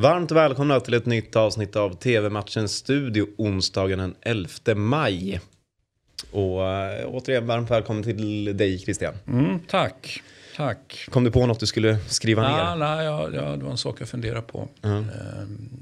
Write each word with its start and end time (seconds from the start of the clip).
Varmt 0.00 0.30
välkomna 0.30 0.80
till 0.80 0.94
ett 0.94 1.06
nytt 1.06 1.36
avsnitt 1.36 1.76
av 1.76 1.94
TV-matchens 1.94 2.72
studio 2.72 3.26
onsdagen 3.36 3.98
den 3.98 4.14
11 4.20 4.74
maj. 4.74 5.40
Och 6.30 6.64
äh, 6.64 7.06
återigen 7.06 7.46
varmt 7.46 7.70
välkommen 7.70 8.02
till 8.02 8.56
dig 8.56 8.78
Christian. 8.78 9.14
Mm, 9.26 9.60
tack, 9.68 10.22
tack. 10.56 11.08
Kom 11.10 11.24
du 11.24 11.30
på 11.30 11.46
något 11.46 11.60
du 11.60 11.66
skulle 11.66 11.98
skriva 11.98 12.46
ah, 12.46 12.74
ner? 12.74 12.76
Nej, 12.76 13.04
ja, 13.04 13.30
ja, 13.32 13.56
det 13.56 13.64
var 13.64 13.70
en 13.70 13.76
sak 13.76 14.00
jag 14.00 14.08
funderade 14.08 14.42
på. 14.42 14.68
Mm. 14.82 15.06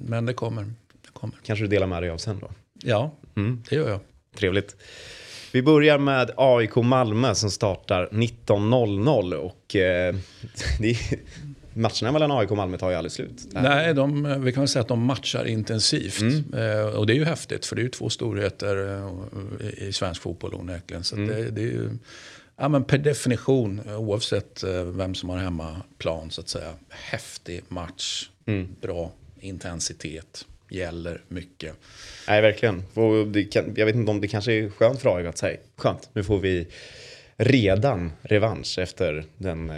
men 0.06 0.26
det 0.26 0.34
kommer, 0.34 0.62
det 1.02 1.10
kommer. 1.12 1.36
Kanske 1.42 1.64
du 1.64 1.68
delar 1.68 1.86
med 1.86 2.02
dig 2.02 2.10
av 2.10 2.18
sen 2.18 2.38
då? 2.38 2.50
Ja, 2.82 3.12
mm. 3.36 3.62
det 3.68 3.76
gör 3.76 3.88
jag. 3.88 4.00
Trevligt. 4.36 4.76
Vi 5.54 5.62
börjar 5.62 5.98
med 5.98 6.30
AIK 6.36 6.76
Malmö 6.76 7.34
som 7.34 7.50
startar 7.50 8.08
19.00 8.12 9.34
och 9.34 9.76
eh, 9.76 10.14
är, 10.80 11.18
matcherna 11.74 12.12
mellan 12.12 12.30
AIK 12.30 12.50
och 12.50 12.56
Malmö 12.56 12.78
tar 12.78 12.90
ju 12.90 12.96
aldrig 12.96 13.12
slut. 13.12 13.46
Nej, 13.50 13.94
de, 13.94 14.42
vi 14.42 14.52
kan 14.52 14.60
väl 14.60 14.68
säga 14.68 14.80
att 14.80 14.88
de 14.88 15.02
matchar 15.02 15.44
intensivt. 15.44 16.20
Mm. 16.20 16.54
Eh, 16.54 16.86
och 16.86 17.06
det 17.06 17.12
är 17.12 17.14
ju 17.14 17.24
häftigt 17.24 17.66
för 17.66 17.76
det 17.76 17.82
är 17.82 17.84
ju 17.84 17.90
två 17.90 18.10
storheter 18.10 19.02
eh, 19.60 19.88
i 19.88 19.92
svensk 19.92 20.22
fotboll 20.22 20.54
onekligen. 20.54 21.04
Så 21.04 21.16
mm. 21.16 21.28
det, 21.28 21.50
det, 21.50 21.60
är 21.60 21.66
ju, 21.66 21.90
ja, 22.56 22.68
men 22.68 22.84
per 22.84 22.98
definition, 22.98 23.80
oavsett 23.96 24.62
eh, 24.62 24.82
vem 24.82 25.14
som 25.14 25.28
har 25.28 25.38
hemmaplan 25.38 26.30
så 26.30 26.40
att 26.40 26.48
säga, 26.48 26.72
häftig 26.88 27.62
match, 27.68 28.30
mm. 28.46 28.68
bra 28.80 29.12
intensitet 29.40 30.46
gäller 30.74 31.20
mycket. 31.28 31.74
Nej, 32.28 32.42
verkligen. 32.42 32.82
Jag 33.76 33.86
vet 33.86 33.94
inte 33.94 34.10
om 34.10 34.20
det 34.20 34.28
kanske 34.28 34.52
är 34.52 34.70
skönt 34.70 35.00
för 35.00 35.16
AIK 35.16 35.26
att 35.26 35.38
säga, 35.38 35.58
skönt, 35.76 36.10
nu 36.12 36.24
får 36.24 36.38
vi 36.38 36.66
redan 37.36 38.12
revansch 38.22 38.78
efter 38.78 39.24
den 39.38 39.70
eh, 39.70 39.76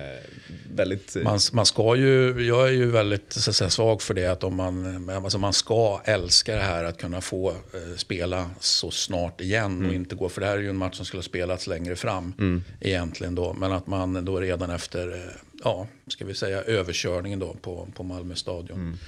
väldigt... 0.74 1.16
Eh, 1.16 1.22
man, 1.22 1.38
man 1.52 1.66
ska 1.66 1.96
ju, 1.96 2.46
jag 2.46 2.68
är 2.68 2.72
ju 2.72 2.90
väldigt 2.90 3.32
så 3.32 3.52
säga, 3.52 3.70
svag 3.70 4.02
för 4.02 4.14
det 4.14 4.26
att 4.26 4.44
om 4.44 4.54
man, 4.54 5.10
alltså 5.10 5.38
man 5.38 5.52
ska 5.52 6.00
älska 6.04 6.54
det 6.54 6.62
här 6.62 6.84
att 6.84 6.98
kunna 6.98 7.20
få 7.20 7.50
eh, 7.50 7.96
spela 7.96 8.50
så 8.60 8.90
snart 8.90 9.40
igen 9.40 9.64
mm. 9.64 9.88
och 9.88 9.94
inte 9.94 10.14
gå, 10.14 10.28
för 10.28 10.40
det 10.40 10.46
här 10.46 10.56
är 10.56 10.60
ju 10.60 10.70
en 10.70 10.76
match 10.76 10.96
som 10.96 11.06
skulle 11.06 11.18
ha 11.18 11.24
spelats 11.24 11.66
längre 11.66 11.96
fram 11.96 12.34
mm. 12.38 12.64
egentligen 12.80 13.34
då, 13.34 13.52
men 13.52 13.72
att 13.72 13.86
man 13.86 14.24
då 14.24 14.40
redan 14.40 14.70
efter, 14.70 15.14
eh, 15.14 15.32
ja, 15.64 15.86
ska 16.06 16.24
vi 16.24 16.34
säga 16.34 16.62
överkörningen 16.62 17.38
då 17.38 17.56
på, 17.62 17.88
på 17.94 18.02
Malmö 18.02 18.34
stadion 18.34 18.80
mm 18.80 18.98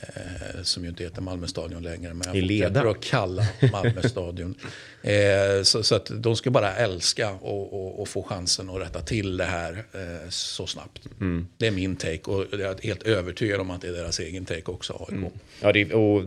Eh, 0.00 0.62
som 0.62 0.82
ju 0.82 0.88
inte 0.88 1.04
heter 1.04 1.22
Malmö 1.22 1.46
stadion 1.46 1.82
längre. 1.82 2.14
Men 2.14 2.36
I 2.36 2.40
leda. 2.40 2.90
att 2.90 3.00
kalla 3.00 3.42
Malmö 3.72 4.02
stadion. 4.08 4.54
Eh, 5.02 5.62
så, 5.62 5.82
så, 5.82 5.94
att 5.94 6.10
de 6.14 6.36
ska 6.36 6.50
bara 6.50 6.74
älska 6.74 7.30
och, 7.30 7.72
och, 7.72 8.00
och, 8.00 8.08
få 8.08 8.22
chansen 8.22 8.70
att 8.70 8.80
rätta 8.80 9.00
till 9.00 9.36
det 9.36 9.44
här 9.44 9.72
eh, 9.72 10.28
så 10.28 10.66
snabbt. 10.66 11.08
Mm. 11.20 11.46
Det 11.56 11.66
är 11.66 11.70
min 11.70 11.96
take 11.96 12.30
och 12.30 12.46
jag 12.52 12.60
är 12.60 12.82
helt 12.82 13.02
övertygad 13.02 13.60
om 13.60 13.70
att 13.70 13.80
det 13.80 13.88
är 13.88 13.92
deras 13.92 14.20
egen 14.20 14.44
take 14.44 14.62
också, 14.64 14.92
AIK. 14.92 15.12
Mm. 15.12 15.30
Ja, 15.60 15.72
det, 15.72 15.94
och 15.94 16.22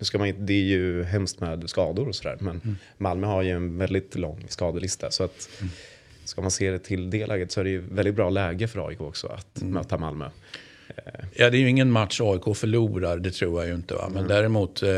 ska 0.00 0.18
man, 0.18 0.46
det 0.46 0.52
är 0.52 0.64
ju 0.64 1.04
hemskt 1.04 1.40
med 1.40 1.70
skador 1.70 2.08
och 2.08 2.14
sådär. 2.14 2.36
Men 2.40 2.60
mm. 2.64 2.76
Malmö 2.98 3.26
har 3.26 3.42
ju 3.42 3.50
en 3.50 3.78
väldigt 3.78 4.14
lång 4.14 4.44
skadelista. 4.48 5.10
Så 5.10 5.24
att 5.24 5.48
mm. 5.60 5.70
ska 6.24 6.40
man 6.40 6.50
se 6.50 6.70
det 6.70 6.78
till 6.78 7.10
det 7.10 7.26
läget 7.26 7.52
så 7.52 7.60
är 7.60 7.64
det 7.64 7.70
ju 7.70 7.80
väldigt 7.80 8.14
bra 8.14 8.30
läge 8.30 8.68
för 8.68 8.88
AIK 8.88 9.00
också 9.00 9.26
att 9.26 9.60
mm. 9.60 9.74
möta 9.74 9.98
Malmö. 9.98 10.30
Ja, 11.34 11.50
det 11.50 11.56
är 11.56 11.60
ju 11.60 11.68
ingen 11.68 11.90
match 11.90 12.20
AIK 12.20 12.56
förlorar, 12.56 13.18
det 13.18 13.30
tror 13.30 13.60
jag 13.60 13.68
ju 13.68 13.74
inte. 13.74 13.94
Va? 13.94 14.08
Men 14.08 14.18
mm. 14.18 14.28
däremot, 14.28 14.82
eh, 14.82 14.88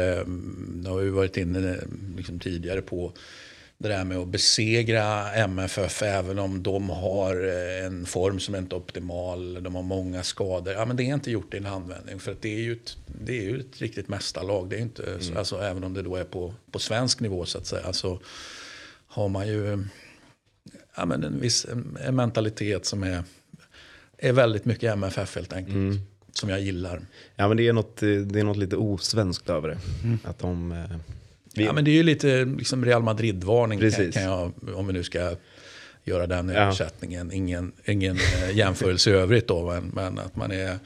det 0.69 0.89
har 0.89 0.99
vi 0.99 1.11
varit 1.11 1.37
inne 1.37 1.77
liksom 2.17 2.39
tidigare 2.39 2.83
på 2.83 3.13
det 3.79 3.89
där 3.89 4.05
med 4.05 4.19
att 4.19 4.29
besegra 4.29 5.33
MFF 5.33 6.03
även 6.03 6.39
om 6.39 6.63
de 6.63 6.91
har 6.91 7.49
eh, 7.49 7.87
en 7.87 8.07
form 8.07 8.41
som 8.41 8.55
inte 8.55 8.77
är 8.77 8.79
optimal, 8.79 9.63
de 9.63 9.75
har 9.75 9.83
många 9.83 10.23
skador. 10.23 10.75
Ja, 10.75 10.85
men 10.85 10.97
det 10.97 11.03
är 11.03 11.15
inte 11.15 11.31
gjort 11.31 11.55
i 11.55 11.57
en 11.57 11.65
handvändning 11.65 12.21
för 12.21 12.33
att 12.33 12.43
det 12.43 12.55
är 12.55 12.61
ju 12.61 12.73
ett, 12.73 12.97
det 13.07 13.39
är 13.39 13.43
ju 13.43 13.61
ett 13.61 13.81
riktigt 13.81 14.09
mästarlag. 14.09 14.69
Det 14.69 14.77
är 14.77 14.81
inte, 14.81 15.03
mm. 15.03 15.37
alltså, 15.37 15.61
även 15.61 15.85
om 15.85 15.95
det 15.95 16.03
då 16.03 16.17
är 16.17 16.25
på, 16.25 16.55
på 16.71 16.79
svensk 16.79 17.21
nivå 17.21 17.45
så 17.45 17.59
att 17.59 17.67
säga. 17.67 17.93
Så 17.93 18.21
har 19.07 19.29
man 19.29 19.49
ju 19.49 19.85
ja, 20.97 21.05
men 21.05 21.25
en 21.25 21.41
viss 21.41 21.67
en 22.05 22.17
mentalitet 22.17 22.87
som 22.87 23.03
är 23.03 23.25
är 24.19 24.33
väldigt 24.33 24.65
mycket 24.65 24.93
MFF 24.93 25.37
helt 25.37 25.53
enkelt. 25.53 25.75
Mm. 25.75 26.01
Som 26.33 26.49
jag 26.49 26.61
gillar. 26.61 27.01
Ja 27.37 27.49
men 27.49 27.57
det 27.57 27.69
är 27.69 27.73
något, 27.73 27.97
det 27.97 28.41
är 28.41 28.45
något 28.45 28.57
lite 28.57 28.77
osvenskt 28.77 29.51
över 29.51 29.69
det. 29.69 29.79
Mm. 30.05 30.19
Att 30.25 30.39
de, 30.39 30.73
eh, 30.73 30.97
vi... 31.55 31.65
Ja 31.65 31.73
men 31.73 31.85
det 31.85 31.91
är 31.91 31.95
ju 31.95 32.03
lite 32.03 32.45
liksom 32.45 32.85
Real 32.85 33.03
Madrid-varning 33.03 33.81
kan, 33.81 34.13
kan, 34.13 34.23
jag, 34.23 34.53
om 34.75 34.87
vi 34.87 34.93
nu 34.93 35.05
ska 35.05 35.37
göra 36.05 36.27
den 36.27 36.49
ja. 36.49 36.55
översättningen. 36.55 37.33
Ingen, 37.33 37.73
ingen 37.85 38.17
eh, 38.17 38.57
jämförelse 38.57 39.11
i 39.11 39.13
övrigt 39.13 39.49
då, 39.49 39.67
men, 39.67 39.85
men, 39.95 40.19
att 40.19 40.37
man 40.37 40.53
är, 40.53 40.79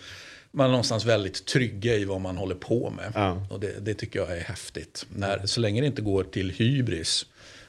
man 0.50 0.66
är 0.66 0.70
någonstans 0.70 1.04
väldigt 1.04 1.46
trygga 1.46 1.94
i 1.94 2.04
vad 2.04 2.20
man 2.20 2.36
håller 2.36 2.54
på 2.54 2.90
med. 2.90 3.12
Ja. 3.14 3.46
Och 3.50 3.60
det, 3.60 3.84
det, 3.84 3.94
tycker 3.94 4.18
jag 4.18 4.36
är 4.36 4.40
häftigt. 4.40 5.06
När, 5.16 5.46
så 5.46 5.60
länge 5.60 5.80
det 5.80 5.86
inte 5.86 6.02
går 6.02 6.24
till 6.24 6.50
hybris 6.50 7.26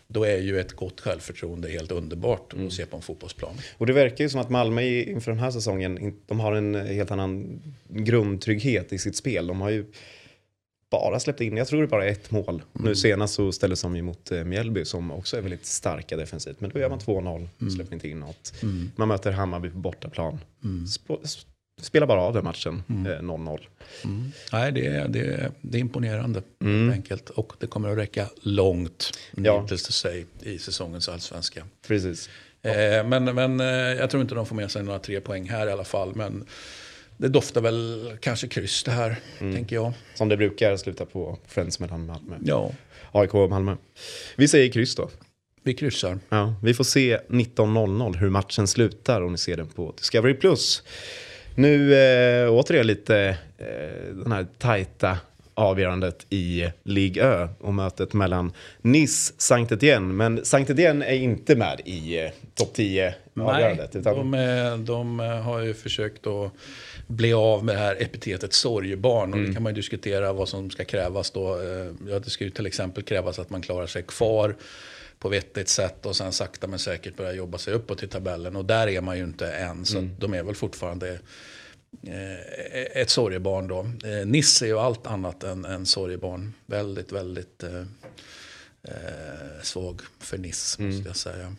då 0.07 0.23
är 0.23 0.37
ju 0.37 0.59
ett 0.59 0.73
gott 0.73 1.01
självförtroende 1.01 1.69
helt 1.69 1.91
underbart 1.91 2.53
mm. 2.53 2.67
att 2.67 2.73
se 2.73 2.85
på 2.85 2.95
en 2.95 3.01
fotbollsplan. 3.01 3.55
Och 3.77 3.85
det 3.85 3.93
verkar 3.93 4.23
ju 4.23 4.29
som 4.29 4.41
att 4.41 4.49
Malmö 4.49 4.81
inför 4.81 5.31
den 5.31 5.39
här 5.39 5.51
säsongen, 5.51 6.15
de 6.25 6.39
har 6.39 6.53
en 6.53 6.75
helt 6.75 7.11
annan 7.11 7.61
grundtrygghet 7.87 8.93
i 8.93 8.97
sitt 8.97 9.15
spel. 9.15 9.47
De 9.47 9.61
har 9.61 9.69
ju 9.69 9.85
bara 10.89 11.19
släppt 11.19 11.41
in, 11.41 11.57
jag 11.57 11.67
tror 11.67 11.79
det 11.79 11.85
är 11.85 11.89
bara 11.89 12.05
ett 12.05 12.31
mål. 12.31 12.49
Mm. 12.49 12.63
Nu 12.73 12.95
senast 12.95 13.33
så 13.33 13.51
ställdes 13.51 13.81
de 13.81 13.95
ju 13.95 14.01
mot 14.01 14.31
eh, 14.31 14.43
Mjällby 14.43 14.85
som 14.85 15.11
också 15.11 15.37
är 15.37 15.41
väldigt 15.41 15.65
starka 15.65 16.17
defensivt. 16.17 16.61
Men 16.61 16.69
då 16.69 16.79
gör 16.79 16.89
man 16.89 16.99
2-0 16.99 17.47
och 17.55 17.61
mm. 17.61 17.73
släpper 17.73 17.93
inte 17.93 18.09
in 18.09 18.19
något. 18.19 18.53
Mm. 18.63 18.91
Man 18.95 19.07
möter 19.07 19.31
Hammarby 19.31 19.69
på 19.69 19.77
bortaplan. 19.77 20.39
Mm 20.63 20.87
spelar 21.81 22.07
bara 22.07 22.21
av 22.21 22.33
den 22.33 22.43
matchen, 22.43 22.83
mm. 22.89 23.31
0-0. 23.31 23.51
Eh, 23.51 24.09
mm. 24.09 24.31
Nej, 24.51 24.71
det 24.71 24.87
är, 24.87 25.07
det, 25.07 25.19
är, 25.19 25.51
det 25.61 25.77
är 25.77 25.79
imponerande 25.79 26.41
mm. 26.61 26.91
enkelt. 26.91 27.29
Och 27.29 27.53
det 27.59 27.67
kommer 27.67 27.89
att 27.89 27.97
räcka 27.97 28.29
långt, 28.41 29.11
ja. 29.35 29.67
to 29.67 29.77
say, 29.77 30.25
i 30.41 30.59
säsongens 30.59 31.09
allsvenska. 31.09 31.63
Precis. 31.87 32.29
Eh, 32.61 33.07
men 33.07 33.23
men 33.23 33.59
eh, 33.59 33.67
jag 33.67 34.09
tror 34.09 34.21
inte 34.21 34.35
de 34.35 34.45
får 34.45 34.55
med 34.55 34.71
sig 34.71 34.83
några 34.83 34.99
tre 34.99 35.21
poäng 35.21 35.49
här 35.49 35.67
i 35.67 35.71
alla 35.71 35.83
fall. 35.83 36.15
Men 36.15 36.45
det 37.17 37.27
doftar 37.27 37.61
väl 37.61 38.11
kanske 38.21 38.47
kryss 38.47 38.83
det 38.83 38.91
här, 38.91 39.19
mm. 39.39 39.55
tänker 39.55 39.75
jag. 39.75 39.93
Som 40.13 40.29
det 40.29 40.37
brukar 40.37 40.77
sluta 40.77 41.05
på 41.05 41.37
Friends 41.47 41.79
mellan 41.79 42.05
Malmö. 42.05 42.35
Ja. 42.43 42.71
AIK 43.11 43.33
och 43.33 43.49
Malmö. 43.49 43.75
Vi 44.35 44.47
säger 44.47 44.71
kryss 44.71 44.95
då. 44.95 45.09
Vi 45.63 45.73
kryssar. 45.73 46.19
Ja, 46.29 46.55
vi 46.63 46.73
får 46.73 46.83
se 46.83 47.17
19.00 47.17 48.17
hur 48.17 48.29
matchen 48.29 48.67
slutar 48.67 49.21
om 49.21 49.31
ni 49.31 49.37
ser 49.37 49.57
den 49.57 49.67
på 49.67 49.93
Discovery+. 49.97 50.33
Plus. 50.33 50.83
Nu 51.55 51.95
eh, 51.95 52.53
återigen 52.53 52.87
lite 52.87 53.37
eh, 53.57 54.15
den 54.15 54.31
här 54.31 54.47
tajta 54.57 55.17
avgörandet 55.53 56.25
i 56.29 56.69
Ligue 56.83 57.23
Ö 57.23 57.47
och 57.59 57.73
mötet 57.73 58.13
mellan 58.13 58.53
Nice 58.81 59.33
Saint 59.37 59.71
Etienne. 59.71 60.13
Men 60.13 60.45
Saint 60.45 60.69
Etienne 60.69 61.05
är 61.05 61.15
inte 61.15 61.55
med 61.55 61.81
i 61.85 62.19
eh, 62.19 62.31
topp 62.55 62.73
10 62.73 63.15
avgörandet. 63.39 63.95
Utan... 63.95 64.31
De, 64.31 64.85
de 64.85 65.19
har 65.19 65.59
ju 65.59 65.73
försökt 65.73 66.27
att 66.27 66.51
bli 67.07 67.33
av 67.33 67.65
med 67.65 67.75
det 67.75 67.79
här 67.79 67.95
epitetet 68.01 68.53
sorgebarn. 68.53 69.31
Och 69.31 69.37
mm. 69.37 69.49
det 69.49 69.53
kan 69.53 69.63
man 69.63 69.71
ju 69.71 69.75
diskutera 69.75 70.33
vad 70.33 70.49
som 70.49 70.69
ska 70.69 70.85
krävas 70.85 71.31
då. 71.31 71.61
Eh, 71.61 72.09
ja, 72.09 72.19
det 72.19 72.29
ska 72.29 72.43
ju 72.43 72.49
till 72.49 72.65
exempel 72.65 73.03
krävas 73.03 73.39
att 73.39 73.49
man 73.49 73.61
klarar 73.61 73.87
sig 73.87 74.03
kvar 74.03 74.55
på 75.23 75.29
vettigt 75.29 75.69
sätt 75.69 76.05
och 76.05 76.15
sen 76.15 76.31
sakta 76.31 76.67
men 76.67 76.79
säkert 76.79 77.17
börja 77.17 77.33
jobba 77.33 77.57
sig 77.57 77.73
uppåt 77.73 78.03
i 78.03 78.07
tabellen. 78.07 78.55
Och 78.55 78.65
där 78.65 78.87
är 78.87 79.01
man 79.01 79.17
ju 79.17 79.23
inte 79.23 79.51
än, 79.51 79.85
så 79.85 79.97
mm. 79.97 80.15
de 80.19 80.33
är 80.33 80.43
väl 80.43 80.55
fortfarande 80.55 81.19
eh, 82.07 83.01
ett 83.01 83.09
sorgebarn 83.09 83.67
då. 83.67 83.79
Eh, 83.79 84.25
Nisse 84.25 84.65
är 84.65 84.67
ju 84.67 84.79
allt 84.79 85.07
annat 85.07 85.43
än, 85.43 85.65
än 85.65 85.85
sorgebarn. 85.85 86.53
Väldigt, 86.65 87.11
väldigt 87.11 87.63
eh, 87.63 87.79
eh 88.81 89.61
svag 89.61 90.01
för 90.19 90.37
Niss, 90.37 90.79
mm. 90.79 90.91
måste 90.91 91.09
jag 91.09 91.15
säga. 91.15 91.55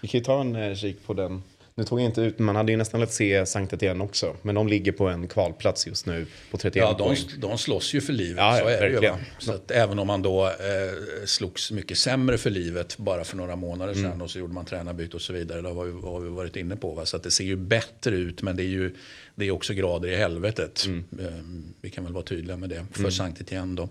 Vi 0.00 0.08
kan 0.08 0.18
ju 0.18 0.24
ta 0.24 0.40
en 0.40 0.56
eh, 0.56 0.74
kik 0.74 1.06
på 1.06 1.14
den 1.14 1.42
nu 1.78 1.84
tog 1.84 2.00
jag 2.00 2.06
inte 2.06 2.20
ut, 2.20 2.38
man 2.38 2.56
hade 2.56 2.72
ju 2.72 2.78
nästan 2.78 3.00
velat 3.00 3.12
se 3.12 3.46
Sankt 3.46 3.72
Etienne 3.72 4.04
också. 4.04 4.36
Men 4.42 4.54
de 4.54 4.68
ligger 4.68 4.92
på 4.92 5.08
en 5.08 5.28
kvalplats 5.28 5.86
just 5.86 6.06
nu 6.06 6.26
på 6.50 6.58
31 6.58 6.76
ja, 6.76 6.94
poäng. 6.94 7.16
Ja, 7.18 7.48
de 7.48 7.58
slåss 7.58 7.94
ju 7.94 8.00
för 8.00 8.12
livet, 8.12 8.36
ja, 8.36 8.58
så 8.60 8.68
är 8.68 8.80
verkligen. 8.80 9.00
det 9.02 9.06
ju. 9.06 9.24
Så 9.38 9.52
att 9.52 9.70
även 9.70 9.98
om 9.98 10.06
man 10.06 10.22
då 10.22 10.46
eh, 10.46 11.24
slogs 11.24 11.70
mycket 11.70 11.98
sämre 11.98 12.38
för 12.38 12.50
livet 12.50 12.98
bara 12.98 13.24
för 13.24 13.36
några 13.36 13.56
månader 13.56 13.94
sedan 13.94 14.04
mm. 14.04 14.22
och 14.22 14.30
så 14.30 14.38
gjorde 14.38 14.54
man 14.54 14.64
tränarbyte 14.64 15.16
och 15.16 15.22
så 15.22 15.32
vidare. 15.32 15.62
Det 15.62 15.68
har 15.68 15.84
vi, 15.84 15.92
har 16.02 16.20
vi 16.20 16.28
varit 16.28 16.56
inne 16.56 16.76
på. 16.76 16.94
Va? 16.94 17.06
Så 17.06 17.16
att 17.16 17.22
det 17.22 17.30
ser 17.30 17.44
ju 17.44 17.56
bättre 17.56 18.16
ut, 18.16 18.42
men 18.42 18.56
det 18.56 18.62
är 18.62 18.68
ju 18.68 18.94
det 19.34 19.44
är 19.44 19.50
också 19.50 19.74
grader 19.74 20.08
i 20.08 20.16
helvetet. 20.16 20.86
Mm. 20.86 21.04
Eh, 21.18 21.26
vi 21.80 21.90
kan 21.90 22.04
väl 22.04 22.12
vara 22.12 22.24
tydliga 22.24 22.56
med 22.56 22.68
det 22.68 22.86
för 22.92 23.00
mm. 23.00 23.12
Sankt 23.12 23.40
Etienne 23.40 23.76
då. 23.76 23.88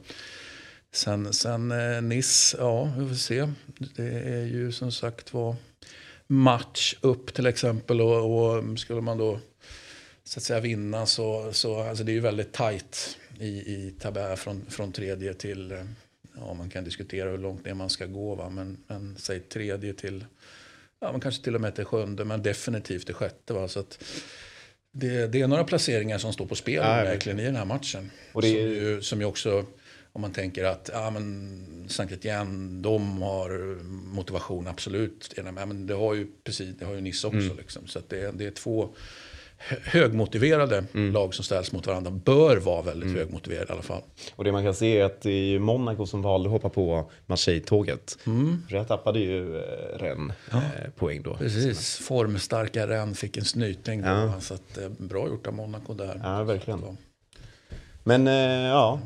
Sen, 0.92 1.34
sen 1.34 1.72
eh, 1.72 2.02
Nice, 2.02 2.58
ja 2.60 2.94
vi 2.98 3.08
får 3.08 3.16
se. 3.16 3.48
Det 3.96 4.20
är 4.20 4.46
ju 4.46 4.72
som 4.72 4.92
sagt 4.92 5.34
var 5.34 5.56
match 6.28 6.96
upp 7.02 7.34
till 7.34 7.46
exempel. 7.46 8.02
Och, 8.02 8.58
och 8.58 8.80
skulle 8.80 9.02
man 9.02 9.18
då 9.18 9.40
så 10.24 10.40
att 10.40 10.44
säga 10.44 10.60
vinna 10.60 11.06
så, 11.06 11.54
så 11.54 11.80
alltså 11.80 12.04
det 12.04 12.12
är 12.12 12.14
ju 12.14 12.20
väldigt 12.20 12.54
tajt 12.54 13.18
i, 13.40 13.48
i 13.48 13.94
tabellen 14.00 14.38
från, 14.38 14.66
från 14.70 14.92
tredje 14.92 15.34
till, 15.34 15.86
ja 16.38 16.54
man 16.54 16.70
kan 16.70 16.84
diskutera 16.84 17.30
hur 17.30 17.38
långt 17.38 17.66
ner 17.66 17.74
man 17.74 17.90
ska 17.90 18.06
gå 18.06 18.36
va, 18.36 18.50
men, 18.50 18.78
men 18.88 19.16
säg 19.18 19.40
tredje 19.40 19.94
till, 19.94 20.26
ja 21.00 21.12
man 21.12 21.22
kanske 21.22 21.44
till 21.44 21.56
och 21.56 21.62
med 21.62 21.76
till 21.76 21.86
sjunde 21.86 22.26
men 22.26 22.44
definitivt 22.44 23.06
till 23.06 23.16
sjätte 23.16 23.54
va. 23.54 23.68
Så 23.68 23.80
att, 23.80 24.04
det, 24.92 25.28
det, 25.28 25.42
är 25.42 25.48
några 25.48 25.64
placeringar 25.64 26.18
som 26.18 26.34
står 26.34 26.46
på 26.46 26.56
spel 26.56 26.84
ja, 26.84 27.04
verkligen 27.04 27.40
i 27.40 27.44
den 27.44 27.56
här 27.56 27.66
matchen. 27.66 28.12
Och 28.34 28.42
det 28.42 28.48
är... 28.48 28.68
som, 28.68 28.74
ju, 28.74 29.02
som 29.02 29.20
ju 29.20 29.26
också, 29.26 29.66
om 30.16 30.22
man 30.22 30.32
tänker 30.32 30.64
att 30.64 30.90
ja, 30.94 31.10
men 31.10 31.86
Sankt 31.88 32.14
Etienne, 32.14 32.82
de 32.82 33.22
har 33.22 33.84
motivation, 34.16 34.68
absolut. 34.68 35.34
Ja, 35.38 35.52
men 35.52 35.88
det 35.88 35.94
har 35.94 36.14
ju 36.14 36.28
precis, 36.44 36.78
det 36.80 36.86
har 36.86 36.94
ju 36.94 37.02
Nice 37.02 37.28
också. 37.28 37.40
Mm. 37.40 37.58
Liksom. 37.58 37.88
Så 37.88 38.00
det, 38.08 38.32
det 38.38 38.46
är 38.46 38.52
två 38.52 38.90
högmotiverade 39.84 40.84
mm. 40.94 41.14
lag 41.14 41.34
som 41.34 41.46
ställs 41.46 41.72
mot 41.72 41.88
varandra 41.88 42.12
bör 42.12 42.58
vara 42.58 42.82
väldigt 42.82 43.10
mm. 43.10 43.18
högmotiverade 43.18 43.70
i 43.70 43.72
alla 43.72 43.82
fall. 43.82 44.02
Och 44.36 44.44
det 44.44 44.52
man 44.52 44.64
kan 44.64 44.74
se 44.74 45.00
är 45.00 45.06
att 45.06 45.22
det 45.22 45.32
är 45.32 45.60
Monaco 45.60 46.06
som 46.06 46.22
valde 46.22 46.50
att 46.50 46.52
hoppa 46.52 46.70
på 46.70 47.12
Marseille-tåget. 47.26 48.18
Mm. 48.26 48.64
För 48.70 48.78
där 48.78 48.84
tappade 48.84 49.20
ju 49.20 49.58
eh, 49.58 49.98
Rennes 49.98 50.36
ja. 50.52 50.58
eh, 50.58 50.92
poäng 50.96 51.22
då. 51.24 51.34
Precis, 51.34 51.98
formstarka 51.98 52.88
Rennes 52.88 53.20
fick 53.20 53.38
en 53.38 53.46
snyting. 53.46 54.02
Då, 54.02 54.08
ja. 54.08 54.42
Så 54.42 54.54
att, 54.54 54.78
eh, 54.78 54.90
bra 54.90 55.28
gjort 55.28 55.48
av 55.48 55.54
Monaco 55.54 55.94
där. 55.94 56.22
Ja, 56.24 56.44
verkligen. 56.44 56.98
Men 58.04 58.26
ja, 58.66 59.02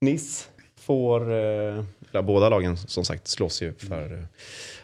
Nice 0.00 0.48
får, 0.76 1.32
eh, 2.12 2.22
båda 2.22 2.48
lagen 2.48 2.76
som 2.76 3.04
sagt 3.04 3.28
slåss 3.28 3.62
ju 3.62 3.74
för 3.74 4.06
mm 4.06 4.26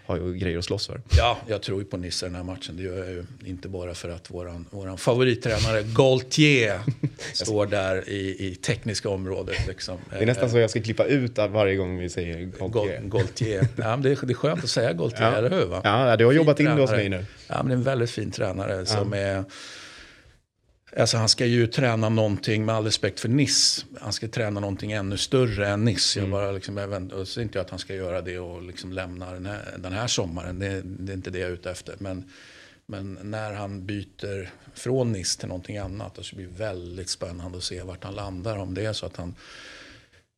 har 0.07 0.17
ju 0.17 0.35
grejer 0.35 0.59
att 0.59 0.65
slåss 0.65 0.87
för. 0.87 1.01
Ja, 1.17 1.39
jag 1.47 1.63
tror 1.63 1.79
ju 1.81 1.85
på 1.85 1.97
Nisse 1.97 2.27
i 2.27 2.29
den 2.29 2.37
här 2.37 2.43
matchen. 2.43 2.77
Det 2.77 2.83
gör 2.83 2.99
jag 2.99 3.09
ju 3.09 3.25
inte 3.45 3.69
bara 3.69 3.95
för 3.95 4.09
att 4.09 4.31
våran, 4.31 4.67
våran 4.71 4.99
favorittränare 4.99 5.83
Gaultier 5.83 6.81
står 7.33 7.67
där 7.67 8.09
i, 8.09 8.47
i 8.47 8.55
tekniska 8.55 9.09
området. 9.09 9.67
Liksom. 9.67 9.99
Det 10.11 10.17
är 10.17 10.27
nästan 10.27 10.51
så 10.51 10.59
jag 10.59 10.71
ska 10.71 10.83
klippa 10.83 11.05
ut 11.05 11.39
varje 11.39 11.77
gång 11.77 11.99
vi 11.99 12.09
säger 12.09 12.41
Gaultier. 12.59 13.01
Gaultier. 13.03 13.69
Ja, 13.77 13.97
det, 13.97 14.11
är, 14.11 14.27
det 14.27 14.33
är 14.33 14.35
skönt 14.35 14.65
att 14.65 14.71
säga 14.71 14.93
Gaultier, 14.93 15.33
ja. 15.33 15.37
eller 15.37 15.51
hur? 15.51 15.67
Va? 15.67 15.81
Ja, 15.85 16.17
du 16.17 16.25
har 16.25 16.33
jobbat 16.33 16.61
in 16.61 16.67
det 16.67 16.73
hos 16.73 16.91
mig 16.91 17.09
nu. 17.09 17.25
Ja, 17.49 17.57
men 17.57 17.67
det 17.67 17.73
är 17.73 17.77
en 17.77 17.83
väldigt 17.83 18.11
fin 18.11 18.31
tränare 18.31 18.77
ja. 18.77 18.87
som 18.87 19.12
är 19.12 19.45
Alltså 20.93 21.17
han 21.17 21.29
ska 21.29 21.47
ju 21.47 21.67
träna 21.67 22.09
någonting, 22.09 22.65
med 22.65 22.75
all 22.75 22.85
respekt 22.85 23.21
för 23.21 23.29
Niss. 23.29 23.87
Han 24.00 24.12
ska 24.12 24.29
träna 24.29 24.61
någonting 24.61 24.93
ännu 24.93 25.17
större 25.17 25.69
än 25.69 25.85
Niss. 25.85 26.17
Mm. 26.17 26.31
Jag 26.31 26.41
bara 26.41 26.53
liksom, 26.53 26.77
jag 26.77 27.12
och 27.12 27.29
så 27.29 27.41
inte 27.41 27.61
att 27.61 27.71
han 27.71 27.79
ska 27.79 27.94
göra 27.94 28.21
det 28.21 28.38
och 28.38 28.62
liksom 28.62 28.93
lämna 28.93 29.33
den 29.33 29.47
här, 29.47 29.75
den 29.79 29.93
här 29.93 30.06
sommaren. 30.06 30.59
Det, 30.59 30.83
det, 30.85 31.12
är 31.12 31.17
inte 31.17 31.31
det 31.31 31.38
jag 31.38 31.49
är 31.49 31.55
ute 31.55 31.71
efter. 31.71 31.94
Men, 31.99 32.31
men 32.87 33.19
när 33.23 33.53
han 33.53 33.87
byter 33.87 34.50
från 34.75 35.12
Niss 35.12 35.37
till 35.37 35.49
någonting 35.49 35.79
annat. 35.79 36.19
Så 36.23 36.37
blir 36.37 36.47
det 36.47 36.59
väldigt 36.59 37.09
spännande 37.09 37.59
att 37.59 37.65
se 37.65 37.83
vart 37.83 38.05
han 38.05 38.15
landar. 38.15 38.56
Om 38.56 38.75
det 38.75 38.87
är 38.87 38.93
så 38.93 39.06
att 39.06 39.17
han 39.17 39.35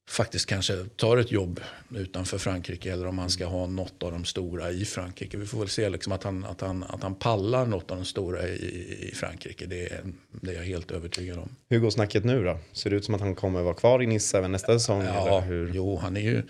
faktiskt 0.09 0.47
kanske 0.47 0.85
tar 0.97 1.17
ett 1.17 1.33
jobb 1.33 1.61
utanför 1.95 2.39
Frankrike 2.39 2.93
eller 2.93 3.07
om 3.07 3.19
han 3.19 3.31
ska 3.31 3.47
ha 3.47 3.67
något 3.67 4.03
av 4.03 4.13
de 4.13 4.25
stora 4.25 4.71
i 4.71 4.85
Frankrike. 4.85 5.37
Vi 5.37 5.47
får 5.47 5.59
väl 5.59 5.69
se 5.69 5.89
liksom 5.89 6.13
att, 6.13 6.23
han, 6.23 6.45
att, 6.45 6.61
han, 6.61 6.85
att 6.85 7.03
han 7.03 7.15
pallar 7.15 7.67
något 7.67 7.91
av 7.91 7.97
de 7.97 8.05
stora 8.05 8.49
i, 8.49 9.09
i 9.11 9.15
Frankrike. 9.15 9.67
Det 9.67 9.93
är, 9.93 10.01
det 10.31 10.51
är 10.51 10.55
jag 10.55 10.65
helt 10.65 10.91
övertygad 10.91 11.39
om. 11.39 11.49
Hur 11.69 11.79
går 11.79 11.91
snacket 11.91 12.25
nu 12.25 12.45
då? 12.45 12.59
Ser 12.73 12.91
det 12.91 12.97
ut 12.97 13.05
som 13.05 13.15
att 13.15 13.21
han 13.21 13.35
kommer 13.35 13.63
vara 13.63 13.75
kvar 13.75 14.03
i 14.03 14.07
Nice 14.07 14.39
även 14.39 14.53
nästa 14.53 14.79
säsong? 14.79 15.03
Ja, 15.03 15.45
jo 15.73 15.97
han 15.97 16.17
är 16.17 16.21
ju 16.21 16.43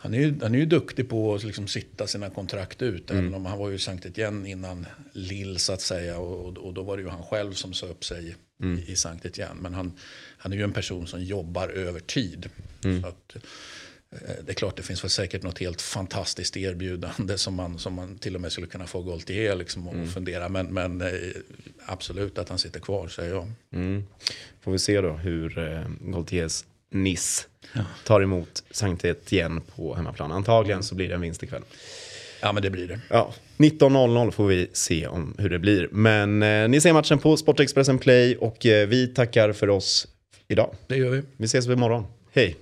han 0.00 0.14
är, 0.14 0.18
ju, 0.18 0.34
han 0.42 0.54
är 0.54 0.58
ju 0.58 0.66
duktig 0.66 1.08
på 1.08 1.34
att 1.34 1.44
liksom 1.44 1.68
sitta 1.68 2.06
sina 2.06 2.30
kontrakt 2.30 2.82
ut. 2.82 3.10
Mm. 3.10 3.22
Även 3.22 3.34
om 3.34 3.46
han 3.46 3.58
var 3.58 3.68
ju 3.70 3.78
Sankt 3.78 4.06
Etienne 4.06 4.50
innan 4.50 4.86
Lille 5.12 5.58
så 5.58 5.72
att 5.72 5.80
säga. 5.80 6.18
Och, 6.18 6.58
och, 6.58 6.74
då 6.74 6.82
var 6.82 6.96
det 6.96 7.02
ju 7.02 7.08
han 7.08 7.22
själv 7.22 7.52
som 7.52 7.72
sa 7.72 7.86
upp 7.86 8.04
sig 8.04 8.34
mm. 8.62 8.78
i, 8.78 8.92
i 8.92 8.96
Sankt 8.96 9.26
Etienne. 9.26 9.60
Men 9.60 9.74
han, 9.74 9.92
han 10.38 10.52
är 10.52 10.56
ju 10.56 10.62
en 10.62 10.72
person 10.72 11.06
som 11.06 11.22
jobbar 11.22 11.68
över 11.68 12.00
tid. 12.00 12.50
Mm. 12.84 13.02
Så 13.02 13.08
att, 13.08 13.36
eh, 13.36 13.40
det 14.44 14.52
är 14.52 14.54
klart 14.54 14.76
det 14.76 14.82
finns 14.82 15.04
väl 15.04 15.10
säkert 15.10 15.42
något 15.42 15.58
helt 15.58 15.82
fantastiskt 15.82 16.56
erbjudande 16.56 17.38
som 17.38 17.54
man, 17.54 17.78
som 17.78 17.94
man 17.94 18.18
till 18.18 18.34
och 18.34 18.40
med 18.40 18.52
skulle 18.52 18.66
kunna 18.66 18.86
få 18.86 19.02
Gaultier 19.02 19.56
liksom 19.56 19.88
och 19.88 19.94
mm. 19.94 20.08
fundera. 20.08 20.48
Men, 20.48 20.66
men 20.66 21.00
eh, 21.00 21.08
absolut 21.86 22.38
att 22.38 22.48
han 22.48 22.58
sitter 22.58 22.80
kvar 22.80 23.08
säger 23.08 23.34
jag. 23.34 23.52
Mm. 23.72 24.04
Får 24.60 24.72
vi 24.72 24.78
se 24.78 25.00
då 25.00 25.12
hur 25.12 25.58
eh, 25.58 25.82
Gaultiers 26.00 26.64
ja. 27.72 27.84
tar 28.04 28.20
emot 28.20 28.64
Sankt 28.70 29.04
Etienne 29.04 29.60
på 29.76 29.94
hemmaplan. 29.94 30.32
Antagligen 30.32 30.82
så 30.82 30.94
blir 30.94 31.08
det 31.08 31.14
en 31.14 31.20
vinst 31.20 31.42
ikväll. 31.42 31.62
Ja, 32.40 32.52
men 32.52 32.62
det 32.62 32.70
blir 32.70 32.88
det. 32.88 33.00
Ja, 33.10 33.34
19.00 33.56 34.30
får 34.30 34.46
vi 34.46 34.68
se 34.72 35.06
om 35.06 35.34
hur 35.38 35.50
det 35.50 35.58
blir. 35.58 35.88
Men 35.92 36.42
eh, 36.42 36.68
ni 36.68 36.80
ser 36.80 36.92
matchen 36.92 37.18
på 37.18 37.36
Sportexpressen 37.36 37.98
Play 37.98 38.36
och 38.36 38.66
eh, 38.66 38.88
vi 38.88 39.06
tackar 39.06 39.52
för 39.52 39.68
oss 39.68 40.08
idag. 40.48 40.74
Det 40.86 40.96
gör 40.96 41.10
vi. 41.10 41.22
Vi 41.36 41.44
ses 41.44 41.66
imorgon. 41.66 42.06
Hej! 42.32 42.56